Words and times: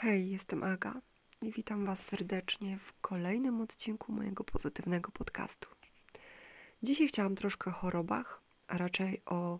Hej, 0.00 0.30
jestem 0.30 0.62
Aga 0.62 1.00
i 1.42 1.52
witam 1.52 1.86
Was 1.86 2.04
serdecznie 2.04 2.78
w 2.78 3.00
kolejnym 3.00 3.60
odcinku 3.60 4.12
mojego 4.12 4.44
pozytywnego 4.44 5.12
podcastu. 5.12 5.68
Dzisiaj 6.82 7.08
chciałam 7.08 7.34
troszkę 7.34 7.70
o 7.70 7.74
chorobach, 7.74 8.42
a 8.68 8.78
raczej 8.78 9.22
o 9.26 9.58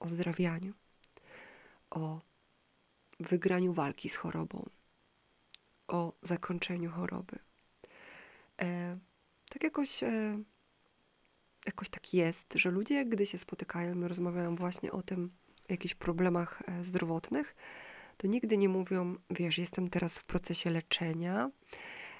ozdrawianiu, 0.00 0.72
o 1.90 2.20
wygraniu 3.20 3.72
walki 3.72 4.08
z 4.08 4.16
chorobą, 4.16 4.68
o 5.88 6.12
zakończeniu 6.22 6.90
choroby. 6.90 7.38
E, 8.60 8.98
tak 9.48 9.62
jakoś, 9.62 10.02
e, 10.02 10.42
jakoś 11.66 11.88
tak 11.88 12.14
jest, 12.14 12.54
że 12.54 12.70
ludzie, 12.70 13.04
gdy 13.04 13.26
się 13.26 13.38
spotykają 13.38 14.00
i 14.00 14.08
rozmawiają 14.08 14.56
właśnie 14.56 14.92
o 14.92 15.02
tym, 15.02 15.30
jakichś 15.68 15.94
problemach 15.94 16.62
e, 16.66 16.84
zdrowotnych, 16.84 17.54
to 18.16 18.26
nigdy 18.26 18.56
nie 18.56 18.68
mówią, 18.68 19.16
wiesz, 19.30 19.58
jestem 19.58 19.90
teraz 19.90 20.18
w 20.18 20.24
procesie 20.24 20.70
leczenia, 20.70 21.50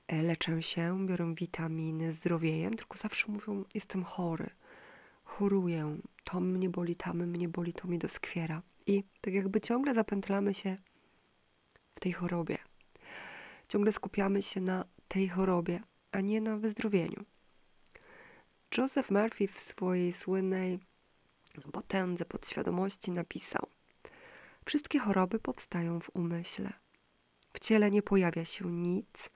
e, 0.09 0.23
leczę 0.23 0.63
się, 0.63 1.07
biorę 1.07 1.35
witaminy, 1.35 2.13
zdrowieję, 2.13 2.71
tylko 2.71 2.99
zawsze 2.99 3.33
mówią, 3.33 3.65
jestem 3.75 4.05
chory, 4.05 4.51
choruję, 5.25 5.97
to 6.25 6.41
mnie 6.41 6.71
boli, 6.71 6.97
tam 6.97 7.27
mnie 7.27 7.49
boli, 7.49 7.73
to 7.73 7.89
mi 7.89 7.99
doskwiera. 7.99 8.63
I 8.87 9.05
tak 9.21 9.35
jakby 9.35 9.61
ciągle 9.61 9.95
zapętlamy 9.95 10.55
się 10.55 10.77
w 11.95 12.01
tej 12.01 12.13
chorobie. 12.13 12.59
Ciągle 13.69 13.93
skupiamy 13.93 14.43
się 14.43 14.61
na 14.61 14.85
tej 15.09 15.29
chorobie, 15.29 15.81
a 16.13 16.21
nie 16.21 16.41
na 16.41 16.57
wyzdrowieniu. 16.57 17.25
Joseph 18.79 19.11
Murphy 19.11 19.49
w 19.49 19.61
swojej 19.61 20.13
słynnej 20.13 20.79
potędze 21.73 22.25
podświadomości 22.25 23.11
napisał: 23.11 23.67
Wszystkie 24.65 24.99
choroby 24.99 25.39
powstają 25.39 26.01
w 26.01 26.11
umyśle. 26.15 26.73
W 27.53 27.61
ciele 27.61 27.91
nie 27.91 28.03
pojawia 28.03 28.45
się 28.45 28.73
nic, 28.73 29.31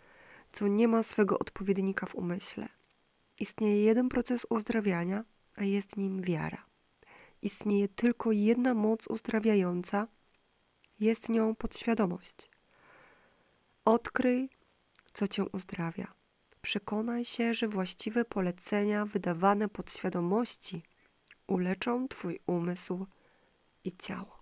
co 0.52 0.66
nie 0.68 0.88
ma 0.88 1.02
swego 1.02 1.38
odpowiednika 1.38 2.06
w 2.06 2.14
umyśle. 2.14 2.68
Istnieje 3.38 3.82
jeden 3.84 4.08
proces 4.08 4.46
uzdrawiania, 4.50 5.24
a 5.56 5.64
jest 5.64 5.96
nim 5.96 6.22
wiara. 6.22 6.66
Istnieje 7.42 7.88
tylko 7.88 8.32
jedna 8.32 8.74
moc 8.74 9.06
uzdrawiająca, 9.06 10.08
jest 11.00 11.28
nią 11.28 11.54
podświadomość. 11.54 12.50
Odkryj, 13.84 14.50
co 15.14 15.28
cię 15.28 15.44
uzdrawia. 15.44 16.12
Przekonaj 16.62 17.24
się, 17.24 17.54
że 17.54 17.68
właściwe 17.68 18.24
polecenia 18.24 19.06
wydawane 19.06 19.68
podświadomości 19.68 20.82
uleczą 21.46 22.08
Twój 22.08 22.40
umysł 22.46 23.06
i 23.84 23.96
ciało. 23.96 24.37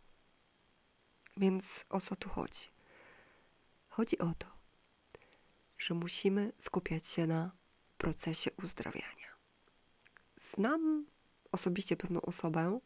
Więc 1.37 1.85
o 1.91 2.01
co 2.01 2.17
tu 2.17 2.29
chodzi? 2.29 2.69
Chodzi 3.89 4.19
o 4.19 4.35
to, 4.39 4.47
że 5.79 5.95
musimy 5.95 6.53
skupiać 6.59 7.07
się 7.07 7.27
na 7.27 7.51
procesie 7.99 8.51
uzdrawiania. 8.63 9.27
Znam 10.37 11.07
osobiście 11.53 11.97
pewną 11.97 12.21
osobę, 12.21 12.81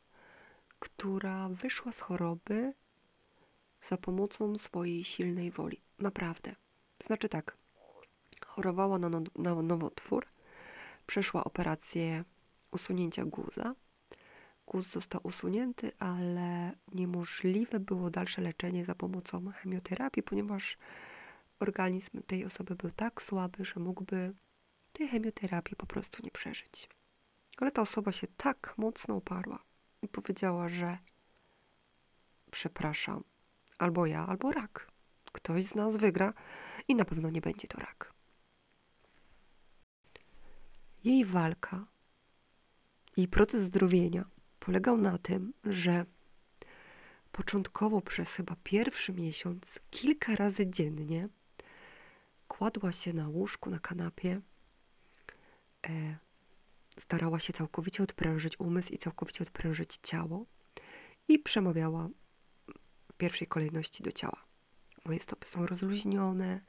która 0.78 1.48
wyszła 1.48 1.92
z 1.92 2.00
choroby 2.00 2.74
za 3.82 3.96
pomocą 3.96 4.58
swojej 4.58 5.04
silnej 5.04 5.50
woli. 5.50 5.82
Naprawdę. 5.98 6.54
Znaczy 7.06 7.28
tak, 7.28 7.56
chorowała 8.46 8.98
na, 8.98 9.08
no, 9.08 9.22
na 9.36 9.62
nowotwór, 9.62 10.26
przeszła 11.06 11.44
operację 11.44 12.24
usunięcia 12.70 13.24
guza, 13.24 13.74
guz 14.66 14.86
został 14.86 15.20
usunięty, 15.24 15.92
ale 15.98 16.72
niemożliwe 16.94 17.80
było 17.80 18.10
dalsze 18.10 18.42
leczenie 18.42 18.84
za 18.84 18.94
pomocą 18.94 19.50
chemioterapii, 19.50 20.22
ponieważ 20.22 20.78
organizm 21.60 22.22
tej 22.22 22.44
osoby 22.44 22.74
był 22.74 22.90
tak 22.90 23.22
słaby, 23.22 23.64
że 23.64 23.80
mógłby 23.80 24.34
tej 24.92 25.08
chemioterapii 25.08 25.76
po 25.76 25.86
prostu 25.86 26.22
nie 26.22 26.30
przeżyć. 26.30 26.88
Ale 27.58 27.70
ta 27.70 27.82
osoba 27.82 28.12
się 28.12 28.26
tak 28.36 28.74
mocno 28.78 29.14
uparła 29.14 29.64
i 30.02 30.08
powiedziała, 30.08 30.68
że 30.68 30.98
przepraszam, 32.50 33.24
albo 33.78 34.06
ja, 34.06 34.26
albo 34.26 34.52
rak. 34.52 34.90
Ktoś 35.32 35.64
z 35.64 35.74
nas 35.74 35.96
wygra 35.96 36.34
i 36.88 36.94
na 36.94 37.04
pewno 37.04 37.30
nie 37.30 37.40
będzie 37.40 37.68
to 37.68 37.78
rak. 37.78 38.12
Jej 41.04 41.24
walka, 41.24 41.86
jej 43.16 43.28
proces 43.28 43.62
zdrowienia 43.62 44.24
polegał 44.60 44.96
na 44.96 45.18
tym, 45.18 45.52
że 45.64 46.06
początkowo 47.32 48.00
przez 48.00 48.34
chyba 48.34 48.56
pierwszy 48.64 49.12
miesiąc, 49.12 49.80
kilka 49.90 50.36
razy 50.36 50.70
dziennie, 50.70 51.28
kładła 52.48 52.92
się 52.92 53.12
na 53.12 53.28
łóżku, 53.28 53.70
na 53.70 53.78
kanapie, 53.78 54.40
e, 55.88 56.16
starała 56.98 57.40
się 57.40 57.52
całkowicie 57.52 58.02
odprężyć 58.02 58.60
umysł 58.60 58.92
i 58.92 58.98
całkowicie 58.98 59.42
odprężyć 59.42 59.98
ciało 60.02 60.46
i 61.28 61.38
przemawiała 61.38 62.08
w 63.12 63.16
pierwszej 63.16 63.46
kolejności 63.48 64.02
do 64.02 64.12
ciała. 64.12 64.44
Moje 65.04 65.20
stopy 65.20 65.46
są 65.46 65.66
rozluźnione, 65.66 66.60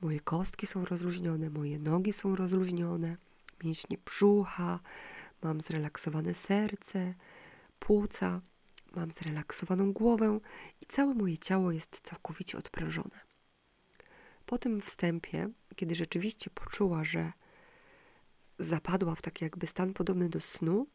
moje 0.00 0.20
kostki 0.20 0.66
są 0.66 0.84
rozluźnione, 0.84 1.50
moje 1.50 1.78
nogi 1.78 2.12
są 2.12 2.36
rozluźnione, 2.36 3.16
mięśnie 3.64 3.98
brzucha, 4.04 4.80
mam 5.42 5.60
zrelaksowane 5.60 6.34
serce, 6.34 7.14
płuca, 7.78 8.40
mam 8.96 9.10
zrelaksowaną 9.10 9.92
głowę 9.92 10.40
i 10.80 10.86
całe 10.86 11.14
moje 11.14 11.38
ciało 11.38 11.72
jest 11.72 12.00
całkowicie 12.00 12.58
odprężone. 12.58 13.20
Po 14.46 14.58
tym 14.58 14.80
wstępie, 14.80 15.48
kiedy 15.76 15.94
rzeczywiście 15.94 16.50
poczuła, 16.50 17.04
że 17.04 17.32
zapadła 18.58 19.14
w 19.14 19.22
taki 19.22 19.44
jakby 19.44 19.66
stan 19.66 19.92
podobny 19.92 20.28
do 20.28 20.40
snu, 20.40 20.86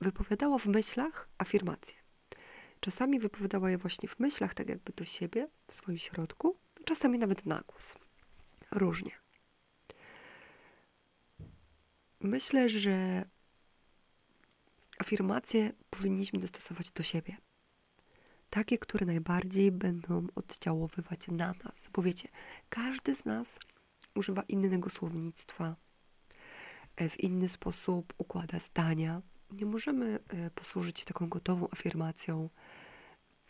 wypowiadała 0.00 0.58
w 0.58 0.66
myślach 0.66 1.28
afirmacje. 1.38 1.94
Czasami 2.80 3.18
wypowiadała 3.18 3.70
je 3.70 3.78
właśnie 3.78 4.08
w 4.08 4.18
myślach, 4.18 4.54
tak 4.54 4.68
jakby 4.68 4.92
do 4.92 5.04
siebie, 5.04 5.48
w 5.66 5.74
swoim 5.74 5.98
środku, 5.98 6.56
czasami 6.84 7.18
nawet 7.18 7.46
na 7.46 7.62
głos. 7.66 7.94
Różnie. 8.70 9.10
Myślę, 12.20 12.68
że 12.68 13.24
afirmacje 14.98 15.72
powinniśmy 15.90 16.38
dostosować 16.38 16.90
do 16.90 17.02
siebie. 17.02 17.36
Takie, 18.50 18.78
które 18.78 19.06
najbardziej 19.06 19.72
będą 19.72 20.26
oddziaływać 20.34 21.28
na 21.28 21.54
nas. 21.64 21.88
Bo 21.92 22.02
wiecie, 22.02 22.28
każdy 22.68 23.14
z 23.14 23.24
nas 23.24 23.58
używa 24.14 24.42
innego 24.42 24.90
słownictwa, 24.90 25.76
e, 26.96 27.08
w 27.08 27.20
inny 27.20 27.48
sposób 27.48 28.14
układa 28.18 28.58
zdania. 28.58 29.22
Nie 29.50 29.66
możemy 29.66 30.18
e, 30.28 30.50
posłużyć 30.50 30.98
się 31.00 31.04
taką 31.04 31.28
gotową 31.28 31.68
afirmacją, 31.72 32.48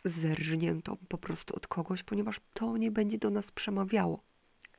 zerżniętą 0.05 0.97
po 1.09 1.19
prostu 1.19 1.57
od 1.57 1.67
kogoś, 1.67 2.03
ponieważ 2.03 2.37
to 2.55 2.77
nie 2.77 2.91
będzie 2.91 3.19
do 3.19 3.31
nas 3.31 3.51
przemawiało. 3.51 4.23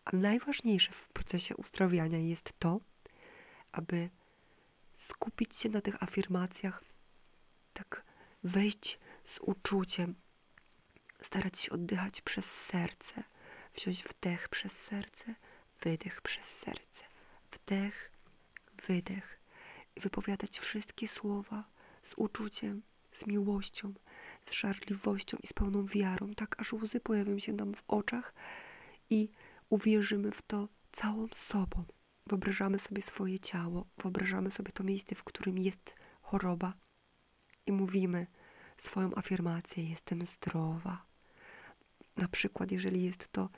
A 0.06 0.16
najważniejsze 0.16 0.92
w 0.92 1.10
procesie 1.10 1.56
uzdrawiania 1.56 2.18
jest 2.18 2.60
to, 2.60 2.80
aby 3.72 4.10
skupić 4.96 5.56
się 5.56 5.70
na 5.70 5.82
tych 5.82 6.04
afirmacjach, 6.04 6.84
tak 7.74 8.04
wejść 8.44 9.00
z 9.24 9.40
uczuciem, 9.40 10.16
starać 11.22 11.60
się 11.60 11.72
oddychać 11.72 12.22
przez 12.22 12.46
serce, 12.46 13.24
wziąć 13.76 14.04
wdech 14.04 14.50
przez 14.50 14.72
serce, 14.72 15.36
wydech 15.82 16.22
przez 16.22 16.46
serce, 16.46 17.06
wdech, 17.52 18.12
wydech 18.88 19.40
i 19.96 20.00
wypowiadać 20.00 20.60
wszystkie 20.60 21.08
słowa 21.08 21.64
z 22.04 22.14
uczuciem, 22.18 22.82
z 23.12 23.28
miłością, 23.28 23.94
z 24.42 24.52
żarliwością 24.52 25.38
i 25.44 25.48
z 25.48 25.54
pełną 25.54 25.86
wiarą, 25.86 26.34
tak 26.36 26.62
aż 26.62 26.74
łzy 26.74 27.00
pojawią 27.00 27.40
się 27.40 27.54
nam 27.54 27.74
w 27.74 27.84
oczach 27.88 28.34
i 29.10 29.30
uwierzymy 29.70 30.32
w 30.32 30.42
to 30.42 30.68
całą 30.92 31.28
sobą. 31.28 31.84
Wyobrażamy 32.30 32.80
sobie 32.80 33.02
swoje 33.02 33.40
ciało, 33.40 33.86
wyobrażamy 33.98 34.52
sobie 34.52 34.72
to 34.72 34.84
miejsce, 34.84 35.16
w 35.16 35.24
którym 35.24 35.58
jest 35.58 35.96
choroba 36.22 36.74
i 37.66 37.72
mówimy 37.72 38.28
swoją 38.78 39.16
afirmację: 39.16 39.90
Jestem 39.90 40.26
zdrowa. 40.26 41.06
Na 42.18 42.28
przykład, 42.28 42.72
jeżeli 42.72 43.04
jest 43.04 43.32
to, 43.32 43.50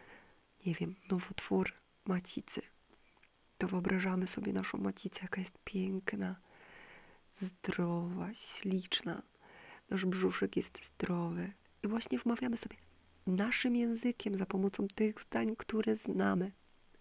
nie 0.66 0.74
wiem, 0.74 0.96
nowotwór 1.12 1.74
macicy, 2.06 2.62
to 3.58 3.68
wyobrażamy 3.68 4.28
sobie 4.28 4.54
naszą 4.54 4.78
macicę, 4.78 5.20
jaka 5.22 5.42
jest 5.42 5.58
piękna, 5.64 6.36
zdrowa, 7.32 8.34
śliczna. 8.34 9.22
Nasz 9.90 10.06
brzuszek 10.06 10.58
jest 10.58 10.86
zdrowy. 10.86 11.54
I 11.84 11.88
właśnie 11.88 12.20
wmawiamy 12.20 12.58
sobie 12.58 12.76
naszym 13.28 13.76
językiem, 13.76 14.36
za 14.36 14.46
pomocą 14.46 14.88
tych 14.88 15.22
zdań, 15.22 15.56
które 15.56 15.96
znamy, 15.96 16.52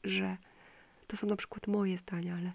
że 0.04 0.36
to 1.06 1.16
są 1.16 1.26
na 1.26 1.36
przykład 1.36 1.66
moje 1.66 1.98
zdania, 1.98 2.34
ale 2.34 2.52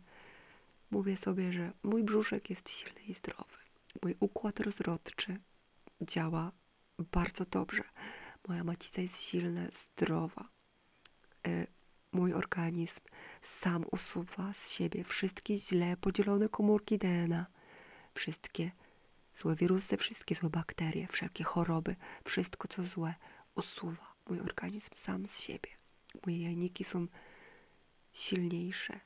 mówię 0.91 1.17
sobie, 1.17 1.53
że 1.53 1.71
mój 1.83 2.03
brzuszek 2.03 2.49
jest 2.49 2.69
silny 2.69 3.01
i 3.01 3.13
zdrowy. 3.13 3.57
Mój 4.03 4.15
układ 4.19 4.59
rozrodczy 4.59 5.39
działa 6.01 6.51
bardzo 7.11 7.45
dobrze. 7.45 7.83
Moja 8.47 8.63
macica 8.63 9.01
jest 9.01 9.21
silna, 9.21 9.61
zdrowa. 9.71 10.49
E, 11.47 11.67
mój 12.11 12.33
organizm 12.33 12.99
sam 13.41 13.85
usuwa 13.91 14.53
z 14.53 14.71
siebie 14.71 15.03
wszystkie 15.03 15.55
źle 15.55 15.97
podzielone 15.97 16.49
komórki 16.49 16.97
DNA, 16.97 17.45
wszystkie 18.13 18.71
złe 19.35 19.55
wirusy, 19.55 19.97
wszystkie 19.97 20.35
złe 20.35 20.49
bakterie, 20.49 21.07
wszelkie 21.07 21.43
choroby, 21.43 21.95
wszystko 22.25 22.67
co 22.67 22.83
złe 22.83 23.13
usuwa 23.55 24.13
mój 24.29 24.39
organizm 24.39 24.89
sam 24.93 25.25
z 25.25 25.39
siebie. 25.39 25.69
Moje 26.25 26.43
jajniki 26.43 26.83
są 26.83 27.07
silniejsze. 28.13 28.99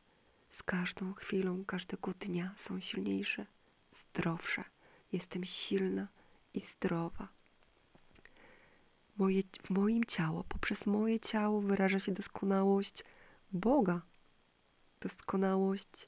Z 0.49 0.63
każdą 0.63 1.13
chwilą, 1.13 1.65
każdego 1.65 2.11
dnia 2.19 2.53
są 2.57 2.79
silniejsze, 2.81 3.45
zdrowsze. 3.91 4.63
Jestem 5.11 5.45
silna 5.45 6.07
i 6.53 6.61
zdrowa. 6.61 7.27
Moje, 9.17 9.43
w 9.63 9.69
moim 9.69 10.03
ciało, 10.05 10.43
poprzez 10.43 10.85
moje 10.85 11.19
ciało 11.19 11.61
wyraża 11.61 11.99
się 11.99 12.11
doskonałość 12.11 13.03
Boga, 13.51 14.01
doskonałość 15.01 16.07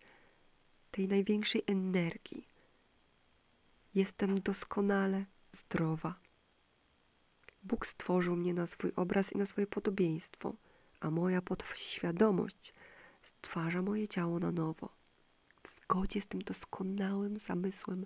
tej 0.91 1.07
największej 1.07 1.63
energii. 1.67 2.47
Jestem 3.95 4.41
doskonale 4.41 5.25
zdrowa. 5.51 6.19
Bóg 7.63 7.85
stworzył 7.85 8.35
mnie 8.35 8.53
na 8.53 8.67
swój 8.67 8.91
obraz 8.95 9.33
i 9.33 9.38
na 9.38 9.45
swoje 9.45 9.67
podobieństwo, 9.67 10.53
a 10.99 11.11
moja 11.11 11.41
podświadomość 11.41 12.73
stwarza 13.21 13.81
moje 13.81 14.07
ciało 14.07 14.39
na 14.39 14.51
nowo, 14.51 14.89
w 15.63 15.75
zgodzie 15.75 16.21
z 16.21 16.27
tym 16.27 16.41
doskonałym 16.41 17.38
zamysłem 17.38 18.05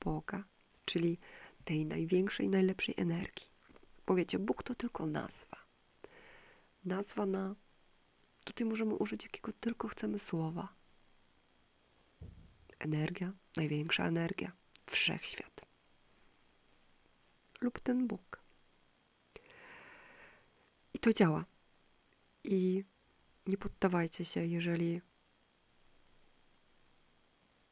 Boga, 0.00 0.44
czyli 0.84 1.18
tej 1.64 1.86
największej, 1.86 2.48
najlepszej 2.48 2.94
energii. 2.98 3.46
Bo 4.06 4.14
wiecie, 4.14 4.38
Bóg 4.38 4.62
to 4.62 4.74
tylko 4.74 5.06
nazwa. 5.06 5.56
Nazwa 6.84 7.26
na. 7.26 7.54
Tutaj 8.44 8.66
możemy 8.66 8.94
użyć 8.94 9.24
jakiego 9.24 9.52
tylko 9.52 9.88
chcemy 9.88 10.18
słowa. 10.18 10.68
Energia, 12.78 13.32
największa 13.56 14.04
energia, 14.04 14.52
wszechświat. 14.86 15.66
Lub 17.60 17.80
ten 17.80 18.06
Bóg. 18.06 18.40
I 20.94 20.98
to 20.98 21.12
działa. 21.12 21.44
I 22.44 22.84
nie 23.46 23.56
poddawajcie 23.56 24.24
się, 24.24 24.46
jeżeli 24.46 25.00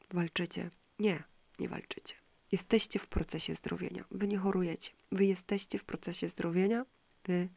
walczycie. 0.09 0.71
Nie, 0.99 1.23
nie 1.59 1.69
walczycie. 1.69 2.15
Jesteście 2.51 2.99
w 2.99 3.07
procesie 3.07 3.55
zdrowienia. 3.55 4.05
Wy 4.11 4.27
nie 4.27 4.37
chorujecie. 4.37 4.91
Wy 5.11 5.25
jesteście 5.25 5.79
w 5.79 5.83
procesie 5.83 6.27
zdrowienia. 6.27 6.85
Wy 7.25 7.49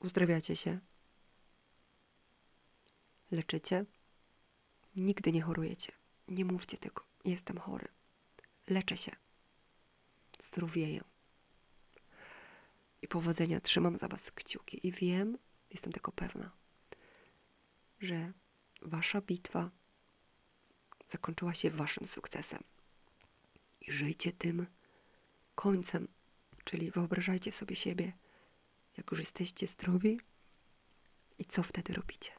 uzdrawiacie 0.00 0.56
się. 0.56 0.78
Leczycie. 3.30 3.84
Nigdy 4.96 5.32
nie 5.32 5.42
chorujecie. 5.42 5.92
Nie 6.28 6.44
mówcie 6.44 6.78
tego. 6.78 7.04
Jestem 7.24 7.58
chory. 7.58 7.88
Leczę 8.68 8.96
się. 8.96 9.16
Zdrowieję. 10.42 11.04
I 13.02 13.08
powodzenia. 13.08 13.60
Trzymam 13.60 13.96
za 13.96 14.08
Was 14.08 14.30
kciuki. 14.30 14.86
I 14.86 14.92
wiem, 14.92 15.38
jestem 15.70 15.92
tego 15.92 16.12
pewna, 16.12 16.50
że 18.00 18.32
Wasza 18.82 19.20
bitwa 19.20 19.70
zakończyła 21.08 21.54
się 21.54 21.70
Waszym 21.70 22.06
sukcesem 22.06 22.62
i 23.80 23.92
żyjcie 23.92 24.32
tym 24.32 24.66
końcem. 25.54 26.08
Czyli 26.64 26.90
wyobrażajcie 26.90 27.52
sobie 27.52 27.76
siebie, 27.76 28.12
jak 28.96 29.10
już 29.10 29.20
jesteście 29.20 29.66
zdrowi 29.66 30.20
i 31.38 31.44
co 31.44 31.62
wtedy 31.62 31.92
robicie. 31.92 32.37